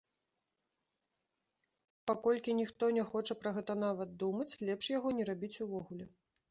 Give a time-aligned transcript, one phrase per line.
[1.91, 6.05] А паколькі ніхто не хоча пра гэта нават думаць, лепш яго не рабіць увогуле.